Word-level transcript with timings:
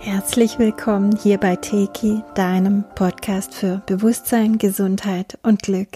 Herzlich 0.00 0.58
willkommen 0.58 1.16
hier 1.20 1.38
bei 1.38 1.56
Teki, 1.56 2.22
deinem 2.34 2.84
Podcast 2.94 3.54
für 3.54 3.82
Bewusstsein, 3.86 4.58
Gesundheit 4.58 5.38
und 5.42 5.62
Glück. 5.62 5.88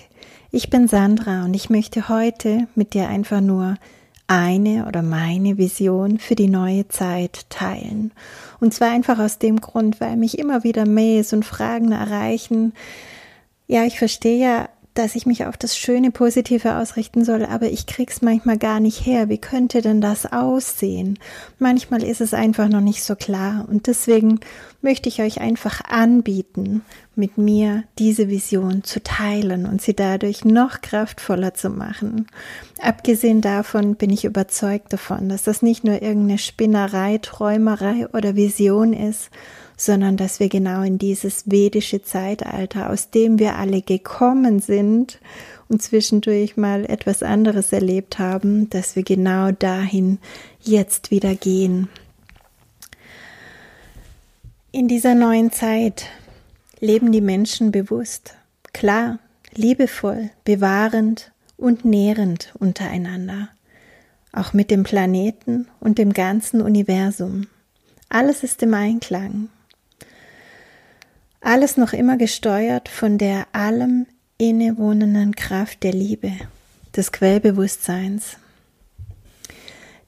Ich 0.51 0.71
bin 0.71 0.89
Sandra 0.89 1.45
und 1.45 1.55
ich 1.55 1.71
möchte 1.71 2.09
heute 2.09 2.67
mit 2.75 2.95
dir 2.95 3.09
einfach 3.09 3.41
nur 3.41 3.77
eine 4.27 4.87
oder 4.87 5.03
meine 5.03 5.59
Vision 5.59 6.19
für 6.19 6.35
die 6.35 6.49
neue 6.49 6.89
Zeit 6.89 7.49
teilen. 7.51 8.13
Und 8.59 8.75
zwar 8.75 8.91
einfach 8.91 9.19
aus 9.19 9.39
dem 9.39 9.61
Grund, 9.61 10.01
weil 10.01 10.17
mich 10.17 10.39
immer 10.39 10.65
wieder 10.65 10.87
Mails 10.87 11.33
und 11.33 11.45
Fragen 11.45 11.93
erreichen. 11.93 12.73
Ja, 13.69 13.85
ich 13.85 13.99
verstehe 13.99 14.39
ja 14.39 14.69
dass 14.95 15.15
ich 15.15 15.25
mich 15.25 15.47
auf 15.47 15.57
das 15.57 15.77
Schöne, 15.77 16.11
Positive 16.11 16.77
ausrichten 16.77 17.25
soll, 17.25 17.45
aber 17.45 17.71
ich 17.71 17.87
krieg's 17.87 18.23
manchmal 18.23 18.59
gar 18.59 18.81
nicht 18.81 19.07
her. 19.07 19.29
Wie 19.29 19.39
könnte 19.39 19.83
denn 19.83 20.01
das 20.01 20.31
aussehen? 20.31 21.19
Manchmal 21.59 22.03
ist 22.03 22.21
es 22.21 22.35
einfach 22.35 22.69
noch 22.69 22.81
nicht 22.81 23.05
so 23.05 23.15
klar 23.15 23.67
und 23.69 23.87
deswegen 23.87 24.41
möchte 24.83 25.09
ich 25.09 25.23
euch 25.23 25.41
einfach 25.41 25.83
anbieten, 25.89 26.83
mit 27.15 27.39
mir 27.39 27.85
diese 27.99 28.29
Vision 28.29 28.83
zu 28.83 29.03
teilen 29.03 29.67
und 29.67 29.81
sie 29.81 29.95
dadurch 29.95 30.45
noch 30.45 30.81
kraftvoller 30.81 31.55
zu 31.55 31.71
machen. 31.71 32.27
Abgesehen 32.81 33.41
davon 33.43 33.95
bin 33.95 34.11
ich 34.11 34.25
überzeugt 34.25 34.93
davon, 34.93 35.29
dass 35.29 35.43
das 35.43 35.63
nicht 35.63 35.85
nur 35.85 36.03
irgendeine 36.03 36.39
Spinnerei, 36.39 37.19
Träumerei 37.19 38.09
oder 38.13 38.37
Vision 38.37 38.93
ist, 38.93 39.31
sondern 39.81 40.19
dass 40.19 40.41
wir 40.41 40.51
genau 40.51 40.83
in 40.83 40.99
dieses 40.99 41.51
vedische 41.51 42.03
Zeitalter, 42.03 42.91
aus 42.91 43.09
dem 43.09 43.39
wir 43.39 43.57
alle 43.57 43.81
gekommen 43.81 44.61
sind 44.61 45.19
und 45.71 45.81
zwischendurch 45.81 46.59
mal 46.59 46.85
etwas 46.85 47.23
anderes 47.23 47.73
erlebt 47.73 48.19
haben, 48.19 48.69
dass 48.69 48.95
wir 48.95 49.05
genau 49.05 49.53
dahin 49.53 50.19
jetzt 50.61 51.11
wieder 51.11 51.35
gehen. 51.35 51.89
In 54.71 54.87
dieser 54.87 55.15
neuen 55.15 55.51
Zeit 55.51 56.09
leben 56.81 57.11
die 57.11 57.23
Menschen 57.23 57.73
bewusst, 57.73 58.35
klar, 58.75 59.19
liebevoll, 59.55 60.29
bewahrend 60.45 61.33
und 61.57 61.87
nährend 61.87 62.53
untereinander, 62.59 63.49
auch 64.31 64.53
mit 64.53 64.71
dem 64.71 64.83
Planeten 64.83 65.69
und 65.81 65.97
dem 65.97 66.13
ganzen 66.13 66.61
Universum. 66.61 67.47
Alles 68.11 68.43
ist 68.43 68.63
im 68.63 68.75
Einklang. 68.75 69.49
Alles 71.51 71.77
noch 71.77 71.93
immer 71.93 72.17
gesteuert 72.17 72.89
von 72.89 73.19
der 73.19 73.49
allem 73.51 74.07
innewohnenden 74.39 75.35
Kraft 75.35 75.83
der 75.83 75.91
Liebe, 75.91 76.31
des 76.95 77.11
Quellbewusstseins. 77.11 78.37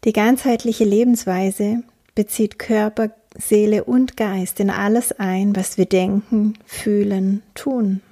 Die 0.05 0.13
ganzheitliche 0.13 0.85
Lebensweise 0.85 1.83
bezieht 2.15 2.61
Körper, 2.61 3.11
Seele 3.37 3.83
und 3.83 4.17
Geist 4.17 4.61
in 4.61 4.71
alles 4.71 5.11
ein, 5.11 5.57
was 5.57 5.79
wir 5.79 5.87
denken, 5.87 6.55
fühlen, 6.65 7.43
tun. 7.57 8.03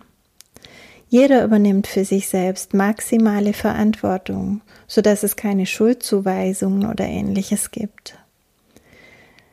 Jeder 1.08 1.44
übernimmt 1.44 1.86
für 1.86 2.04
sich 2.04 2.26
selbst 2.26 2.74
maximale 2.74 3.52
Verantwortung, 3.52 4.60
so 4.88 5.02
dass 5.02 5.22
es 5.22 5.36
keine 5.36 5.66
Schuldzuweisungen 5.66 6.84
oder 6.84 7.04
ähnliches 7.04 7.70
gibt. 7.70 8.18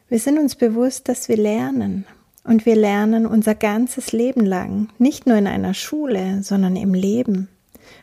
Wir 0.10 0.18
sind 0.18 0.40
uns 0.40 0.56
bewusst, 0.56 1.08
dass 1.08 1.30
wir 1.30 1.38
lernen, 1.38 2.08
und 2.48 2.66
wir 2.66 2.76
lernen 2.76 3.26
unser 3.26 3.56
ganzes 3.56 4.14
Leben 4.14 4.46
lang, 4.46 4.90
nicht 4.98 5.28
nur 5.28 5.38
in 5.38 5.48
einer 5.48 5.74
Schule, 5.74 6.42
sondern 6.42 6.78
im 6.78 6.94
Leben, 6.94 7.50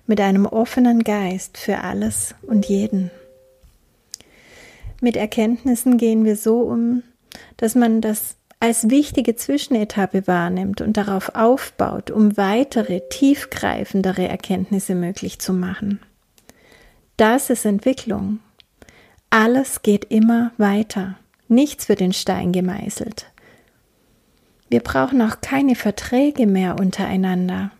mit 0.06 0.20
einem 0.20 0.44
offenen 0.44 1.02
Geist 1.02 1.56
für 1.56 1.78
alles 1.78 2.34
und 2.42 2.66
jeden. 2.66 3.10
Mit 5.00 5.16
Erkenntnissen 5.16 5.96
gehen 5.96 6.24
wir 6.24 6.36
so 6.36 6.60
um, 6.60 7.02
dass 7.56 7.74
man 7.74 8.00
das 8.00 8.36
als 8.60 8.90
wichtige 8.90 9.34
Zwischenetappe 9.34 10.26
wahrnimmt 10.26 10.80
und 10.80 10.96
darauf 10.96 11.34
aufbaut, 11.34 12.10
um 12.10 12.36
weitere, 12.36 13.00
tiefgreifendere 13.08 14.28
Erkenntnisse 14.28 14.94
möglich 14.94 15.38
zu 15.38 15.52
machen. 15.52 16.00
Das 17.16 17.48
ist 17.48 17.64
Entwicklung. 17.64 18.40
Alles 19.30 19.82
geht 19.82 20.04
immer 20.06 20.52
weiter. 20.58 21.16
Nichts 21.48 21.88
wird 21.88 22.00
in 22.00 22.12
Stein 22.12 22.52
gemeißelt. 22.52 23.26
Wir 24.74 24.80
brauchen 24.80 25.22
auch 25.22 25.40
keine 25.40 25.76
Verträge 25.76 26.48
mehr 26.48 26.80
untereinander. 26.80 27.70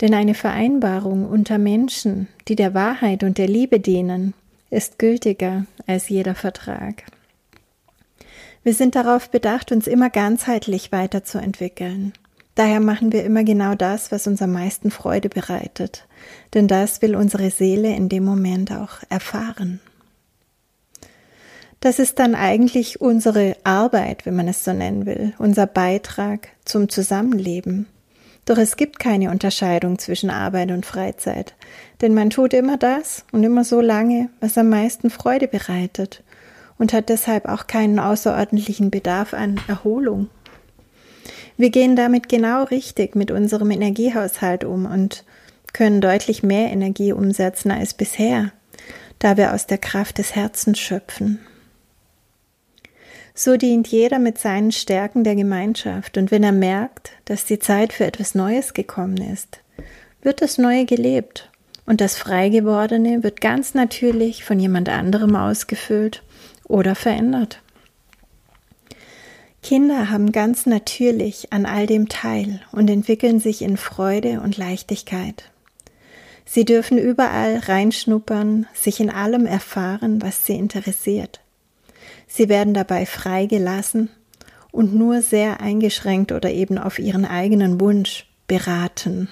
Denn 0.00 0.14
eine 0.14 0.32
Vereinbarung 0.32 1.28
unter 1.28 1.58
Menschen, 1.58 2.26
die 2.48 2.56
der 2.56 2.72
Wahrheit 2.72 3.22
und 3.22 3.36
der 3.36 3.48
Liebe 3.48 3.80
dienen, 3.80 4.32
ist 4.70 4.98
gültiger 4.98 5.66
als 5.86 6.08
jeder 6.08 6.34
Vertrag. 6.34 7.04
Wir 8.62 8.72
sind 8.72 8.94
darauf 8.94 9.28
bedacht, 9.28 9.72
uns 9.72 9.86
immer 9.86 10.08
ganzheitlich 10.08 10.90
weiterzuentwickeln. 10.90 12.14
Daher 12.54 12.80
machen 12.80 13.12
wir 13.12 13.22
immer 13.22 13.44
genau 13.44 13.74
das, 13.74 14.10
was 14.10 14.26
uns 14.26 14.40
am 14.40 14.52
meisten 14.52 14.90
Freude 14.90 15.28
bereitet, 15.28 16.06
denn 16.54 16.66
das 16.66 17.02
will 17.02 17.14
unsere 17.14 17.50
Seele 17.50 17.94
in 17.94 18.08
dem 18.08 18.24
Moment 18.24 18.72
auch 18.72 19.02
erfahren. 19.10 19.80
Das 21.84 21.98
ist 21.98 22.18
dann 22.18 22.34
eigentlich 22.34 23.02
unsere 23.02 23.58
Arbeit, 23.62 24.24
wenn 24.24 24.34
man 24.34 24.48
es 24.48 24.64
so 24.64 24.72
nennen 24.72 25.04
will, 25.04 25.34
unser 25.36 25.66
Beitrag 25.66 26.48
zum 26.64 26.88
Zusammenleben. 26.88 27.84
Doch 28.46 28.56
es 28.56 28.76
gibt 28.76 28.98
keine 28.98 29.30
Unterscheidung 29.30 29.98
zwischen 29.98 30.30
Arbeit 30.30 30.70
und 30.70 30.86
Freizeit, 30.86 31.52
denn 32.00 32.14
man 32.14 32.30
tut 32.30 32.54
immer 32.54 32.78
das 32.78 33.26
und 33.32 33.44
immer 33.44 33.64
so 33.64 33.82
lange, 33.82 34.30
was 34.40 34.56
am 34.56 34.70
meisten 34.70 35.10
Freude 35.10 35.46
bereitet 35.46 36.22
und 36.78 36.94
hat 36.94 37.10
deshalb 37.10 37.46
auch 37.46 37.66
keinen 37.66 37.98
außerordentlichen 37.98 38.90
Bedarf 38.90 39.34
an 39.34 39.60
Erholung. 39.68 40.30
Wir 41.58 41.68
gehen 41.68 41.96
damit 41.96 42.30
genau 42.30 42.64
richtig 42.64 43.14
mit 43.14 43.30
unserem 43.30 43.70
Energiehaushalt 43.70 44.64
um 44.64 44.86
und 44.86 45.22
können 45.74 46.00
deutlich 46.00 46.42
mehr 46.42 46.72
Energie 46.72 47.12
umsetzen 47.12 47.70
als 47.70 47.92
bisher, 47.92 48.52
da 49.18 49.36
wir 49.36 49.52
aus 49.52 49.66
der 49.66 49.76
Kraft 49.76 50.16
des 50.16 50.34
Herzens 50.34 50.78
schöpfen. 50.78 51.40
So 53.36 53.56
dient 53.56 53.88
jeder 53.88 54.20
mit 54.20 54.38
seinen 54.38 54.70
Stärken 54.70 55.24
der 55.24 55.34
Gemeinschaft, 55.34 56.16
und 56.16 56.30
wenn 56.30 56.44
er 56.44 56.52
merkt, 56.52 57.10
dass 57.24 57.44
die 57.44 57.58
Zeit 57.58 57.92
für 57.92 58.04
etwas 58.04 58.36
Neues 58.36 58.74
gekommen 58.74 59.16
ist, 59.16 59.58
wird 60.22 60.40
das 60.40 60.56
Neue 60.56 60.84
gelebt, 60.84 61.50
und 61.84 62.00
das 62.00 62.16
Freigewordene 62.16 63.24
wird 63.24 63.40
ganz 63.40 63.74
natürlich 63.74 64.44
von 64.44 64.60
jemand 64.60 64.88
anderem 64.88 65.34
ausgefüllt 65.34 66.22
oder 66.68 66.94
verändert. 66.94 67.60
Kinder 69.64 70.10
haben 70.10 70.30
ganz 70.30 70.66
natürlich 70.66 71.52
an 71.52 71.66
all 71.66 71.86
dem 71.86 72.08
teil 72.08 72.60
und 72.70 72.88
entwickeln 72.88 73.40
sich 73.40 73.62
in 73.62 73.76
Freude 73.76 74.40
und 74.42 74.56
Leichtigkeit. 74.58 75.50
Sie 76.44 76.64
dürfen 76.64 76.98
überall 76.98 77.56
reinschnuppern, 77.56 78.66
sich 78.74 79.00
in 79.00 79.10
allem 79.10 79.46
erfahren, 79.46 80.22
was 80.22 80.46
sie 80.46 80.54
interessiert. 80.54 81.40
Sie 82.36 82.48
werden 82.48 82.74
dabei 82.74 83.06
freigelassen 83.06 84.10
und 84.72 84.92
nur 84.92 85.22
sehr 85.22 85.60
eingeschränkt 85.60 86.32
oder 86.32 86.50
eben 86.50 86.78
auf 86.78 86.98
ihren 86.98 87.24
eigenen 87.24 87.80
Wunsch 87.80 88.26
beraten. 88.48 89.28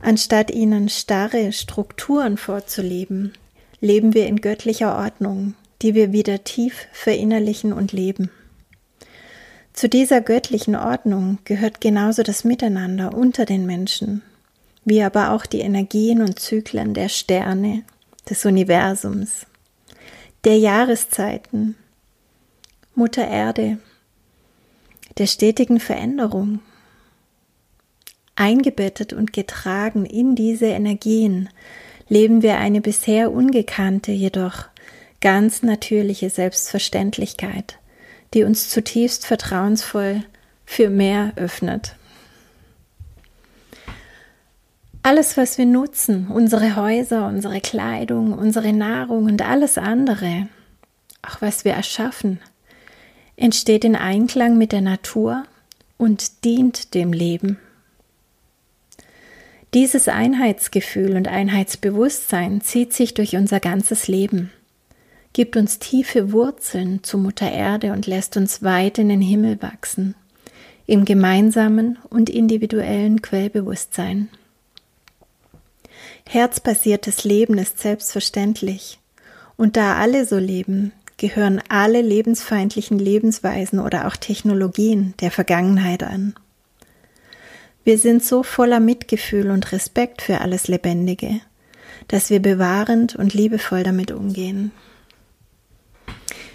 Anstatt 0.00 0.50
ihnen 0.50 0.88
starre 0.88 1.52
Strukturen 1.52 2.38
vorzuleben, 2.38 3.34
leben 3.78 4.14
wir 4.14 4.26
in 4.26 4.40
göttlicher 4.40 4.96
Ordnung, 4.96 5.52
die 5.82 5.94
wir 5.94 6.12
wieder 6.12 6.44
tief 6.44 6.86
verinnerlichen 6.92 7.74
und 7.74 7.92
leben. 7.92 8.30
Zu 9.74 9.90
dieser 9.90 10.22
göttlichen 10.22 10.76
Ordnung 10.76 11.40
gehört 11.44 11.82
genauso 11.82 12.22
das 12.22 12.42
Miteinander 12.42 13.14
unter 13.14 13.44
den 13.44 13.66
Menschen, 13.66 14.22
wie 14.86 15.02
aber 15.02 15.32
auch 15.32 15.44
die 15.44 15.60
Energien 15.60 16.22
und 16.22 16.40
Zyklen 16.40 16.94
der 16.94 17.10
Sterne, 17.10 17.82
des 18.30 18.46
Universums 18.46 19.46
der 20.46 20.58
Jahreszeiten, 20.58 21.74
Mutter 22.94 23.26
Erde, 23.26 23.78
der 25.18 25.26
stetigen 25.26 25.80
Veränderung. 25.80 26.60
Eingebettet 28.36 29.12
und 29.12 29.32
getragen 29.32 30.06
in 30.06 30.36
diese 30.36 30.66
Energien 30.66 31.48
leben 32.08 32.42
wir 32.42 32.58
eine 32.58 32.80
bisher 32.80 33.32
ungekannte, 33.32 34.12
jedoch 34.12 34.66
ganz 35.20 35.64
natürliche 35.64 36.30
Selbstverständlichkeit, 36.30 37.80
die 38.32 38.44
uns 38.44 38.70
zutiefst 38.70 39.26
vertrauensvoll 39.26 40.22
für 40.64 40.90
mehr 40.90 41.32
öffnet. 41.34 41.96
Alles, 45.06 45.36
was 45.36 45.56
wir 45.56 45.66
nutzen, 45.66 46.26
unsere 46.26 46.74
Häuser, 46.74 47.28
unsere 47.28 47.60
Kleidung, 47.60 48.32
unsere 48.32 48.72
Nahrung 48.72 49.26
und 49.26 49.40
alles 49.40 49.78
andere, 49.78 50.48
auch 51.22 51.40
was 51.40 51.64
wir 51.64 51.74
erschaffen, 51.74 52.40
entsteht 53.36 53.84
in 53.84 53.94
Einklang 53.94 54.58
mit 54.58 54.72
der 54.72 54.80
Natur 54.80 55.44
und 55.96 56.44
dient 56.44 56.92
dem 56.94 57.12
Leben. 57.12 57.56
Dieses 59.74 60.08
Einheitsgefühl 60.08 61.14
und 61.14 61.28
Einheitsbewusstsein 61.28 62.60
zieht 62.60 62.92
sich 62.92 63.14
durch 63.14 63.36
unser 63.36 63.60
ganzes 63.60 64.08
Leben, 64.08 64.50
gibt 65.32 65.56
uns 65.56 65.78
tiefe 65.78 66.32
Wurzeln 66.32 67.04
zu 67.04 67.16
Mutter 67.16 67.52
Erde 67.52 67.92
und 67.92 68.08
lässt 68.08 68.36
uns 68.36 68.64
weit 68.64 68.98
in 68.98 69.08
den 69.08 69.22
Himmel 69.22 69.62
wachsen, 69.62 70.16
im 70.84 71.04
gemeinsamen 71.04 71.96
und 72.10 72.28
individuellen 72.28 73.22
Quellbewusstsein. 73.22 74.30
Herzbasiertes 76.28 77.22
Leben 77.22 77.56
ist 77.56 77.78
selbstverständlich, 77.78 78.98
und 79.56 79.76
da 79.76 79.96
alle 79.96 80.26
so 80.26 80.38
leben, 80.38 80.92
gehören 81.16 81.62
alle 81.68 82.02
lebensfeindlichen 82.02 82.98
Lebensweisen 82.98 83.78
oder 83.78 84.08
auch 84.08 84.16
Technologien 84.16 85.14
der 85.20 85.30
Vergangenheit 85.30 86.02
an. 86.02 86.34
Wir 87.84 87.96
sind 87.96 88.24
so 88.24 88.42
voller 88.42 88.80
Mitgefühl 88.80 89.50
und 89.50 89.70
Respekt 89.70 90.20
für 90.20 90.40
alles 90.40 90.66
Lebendige, 90.66 91.40
dass 92.08 92.28
wir 92.28 92.42
bewahrend 92.42 93.14
und 93.14 93.32
liebevoll 93.32 93.84
damit 93.84 94.10
umgehen. 94.10 94.72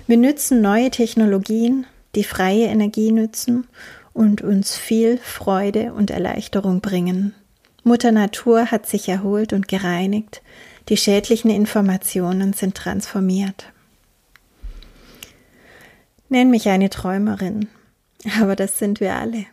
Wir 0.06 0.18
nützen 0.18 0.62
neue 0.62 0.91
Technologien, 0.91 1.85
die 2.15 2.25
freie 2.25 2.65
Energie 2.65 3.13
nützen 3.13 3.65
und 4.12 4.41
uns 4.41 4.75
viel 4.75 5.18
Freude 5.18 5.94
und 5.94 6.12
Erleichterung 6.12 6.81
bringen. 6.81 7.33
Mutter 7.83 8.12
Natur 8.12 8.69
hat 8.69 8.86
sich 8.86 9.10
erholt 9.10 9.54
und 9.54 9.68
gereinigt, 9.68 10.42
die 10.89 10.98
schädlichen 10.98 11.50
Informationen 11.50 12.54
sind 12.54 12.75
transformiert. 12.75 13.72
Nenn 16.30 16.50
mich 16.50 16.69
eine 16.69 16.89
Träumerin, 16.89 17.68
aber 18.39 18.56
das 18.56 18.78
sind 18.78 19.00
wir 19.00 19.16
alle. 19.16 19.45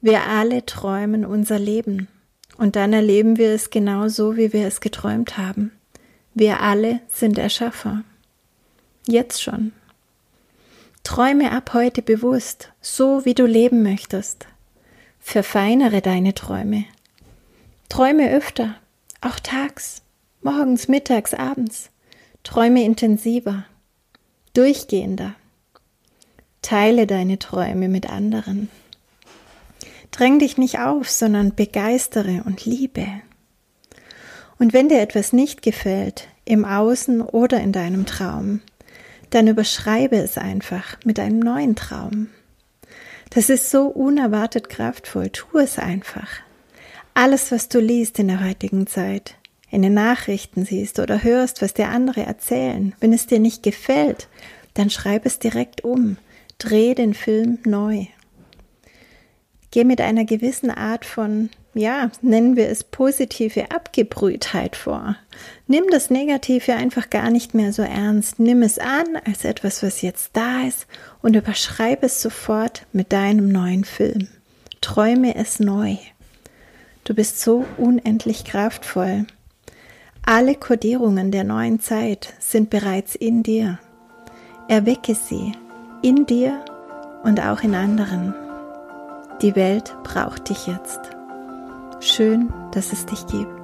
Wir 0.00 0.26
alle 0.26 0.64
träumen 0.64 1.24
unser 1.24 1.58
Leben 1.58 2.08
und 2.56 2.76
dann 2.76 2.92
erleben 2.92 3.36
wir 3.36 3.50
es 3.50 3.70
genau 3.70 4.08
so, 4.08 4.36
wie 4.36 4.52
wir 4.52 4.66
es 4.66 4.80
geträumt 4.80 5.36
haben. 5.36 5.72
Wir 6.34 6.60
alle 6.60 7.00
sind 7.08 7.36
Erschaffer. 7.36 8.02
Jetzt 9.06 9.42
schon. 9.42 9.72
Träume 11.02 11.50
ab 11.50 11.72
heute 11.74 12.02
bewusst, 12.02 12.72
so 12.80 13.24
wie 13.24 13.34
du 13.34 13.44
leben 13.44 13.82
möchtest. 13.82 14.46
Verfeinere 15.18 16.00
deine 16.00 16.34
Träume. 16.34 16.84
Träume 17.90 18.30
öfter, 18.30 18.76
auch 19.20 19.40
tags, 19.40 20.02
morgens, 20.42 20.86
mittags, 20.86 21.34
abends. 21.34 21.90
Träume 22.44 22.84
intensiver, 22.84 23.64
durchgehender. 24.54 25.34
Teile 26.62 27.08
deine 27.08 27.40
Träume 27.40 27.88
mit 27.88 28.08
anderen. 28.08 28.70
Dräng 30.12 30.38
dich 30.38 30.56
nicht 30.56 30.78
auf, 30.78 31.10
sondern 31.10 31.56
begeistere 31.56 32.44
und 32.46 32.64
liebe. 32.64 33.06
Und 34.58 34.72
wenn 34.72 34.88
dir 34.88 35.00
etwas 35.00 35.32
nicht 35.32 35.60
gefällt, 35.60 36.28
im 36.44 36.64
Außen 36.64 37.20
oder 37.20 37.60
in 37.60 37.72
deinem 37.72 38.06
Traum, 38.06 38.60
dann 39.30 39.48
überschreibe 39.48 40.16
es 40.16 40.38
einfach 40.38 40.96
mit 41.04 41.18
einem 41.18 41.40
neuen 41.40 41.74
Traum. 41.74 42.28
Das 43.30 43.50
ist 43.50 43.68
so 43.68 43.86
unerwartet 43.86 44.68
kraftvoll, 44.68 45.30
tu 45.30 45.58
es 45.58 45.78
einfach. 45.78 46.28
Alles, 47.14 47.52
was 47.52 47.68
du 47.68 47.80
liest 47.80 48.18
in 48.18 48.28
der 48.28 48.44
heutigen 48.44 48.86
Zeit, 48.86 49.36
in 49.70 49.82
den 49.82 49.94
Nachrichten 49.94 50.64
siehst 50.64 50.98
oder 50.98 51.22
hörst, 51.22 51.62
was 51.62 51.74
dir 51.74 51.88
andere 51.88 52.22
erzählen, 52.22 52.94
wenn 53.00 53.12
es 53.12 53.26
dir 53.26 53.40
nicht 53.40 53.62
gefällt, 53.62 54.28
dann 54.74 54.90
schreib 54.90 55.26
es 55.26 55.38
direkt 55.38 55.84
um, 55.84 56.16
dreh 56.58 56.94
den 56.94 57.14
Film 57.14 57.58
neu 57.64 58.06
Geh 59.72 59.84
mit 59.84 60.00
einer 60.00 60.24
gewissen 60.24 60.70
Art 60.70 61.04
von, 61.04 61.48
ja, 61.74 62.10
nennen 62.22 62.56
wir 62.56 62.68
es 62.68 62.82
positive 62.82 63.70
Abgebrühtheit 63.70 64.74
vor. 64.74 65.16
Nimm 65.68 65.84
das 65.92 66.10
Negative 66.10 66.74
einfach 66.74 67.08
gar 67.08 67.30
nicht 67.30 67.54
mehr 67.54 67.72
so 67.72 67.82
ernst. 67.82 68.40
Nimm 68.40 68.62
es 68.62 68.80
an 68.80 69.16
als 69.24 69.44
etwas, 69.44 69.84
was 69.84 70.02
jetzt 70.02 70.30
da 70.32 70.62
ist 70.66 70.88
und 71.22 71.36
überschreibe 71.36 72.06
es 72.06 72.20
sofort 72.20 72.84
mit 72.92 73.12
deinem 73.12 73.48
neuen 73.48 73.84
Film. 73.84 74.26
Träume 74.80 75.36
es 75.36 75.60
neu. 75.60 75.96
Du 77.10 77.16
bist 77.16 77.40
so 77.40 77.64
unendlich 77.76 78.44
kraftvoll. 78.44 79.26
Alle 80.24 80.54
Kodierungen 80.54 81.32
der 81.32 81.42
neuen 81.42 81.80
Zeit 81.80 82.34
sind 82.38 82.70
bereits 82.70 83.16
in 83.16 83.42
dir. 83.42 83.80
Erwecke 84.68 85.16
sie 85.16 85.50
in 86.02 86.24
dir 86.24 86.64
und 87.24 87.40
auch 87.40 87.64
in 87.64 87.74
anderen. 87.74 88.32
Die 89.42 89.56
Welt 89.56 89.92
braucht 90.04 90.50
dich 90.50 90.68
jetzt. 90.68 91.00
Schön, 91.98 92.52
dass 92.70 92.92
es 92.92 93.06
dich 93.06 93.26
gibt. 93.26 93.59